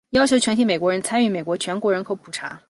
[0.09, 2.59] 要求全体美国人参与美国全国人口普查。